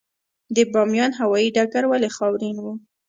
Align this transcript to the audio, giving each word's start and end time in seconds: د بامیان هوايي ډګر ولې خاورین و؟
د 0.55 0.57
بامیان 0.71 1.11
هوايي 1.19 1.49
ډګر 1.55 1.83
ولې 1.87 2.09
خاورین 2.15 2.55
و؟ 2.59 2.65